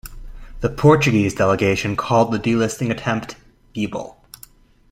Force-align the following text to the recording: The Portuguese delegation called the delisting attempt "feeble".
The 0.61 0.69
Portuguese 0.69 1.35
delegation 1.35 1.95
called 1.95 2.31
the 2.33 2.39
delisting 2.39 2.89
attempt 2.89 3.35
"feeble". 3.75 4.19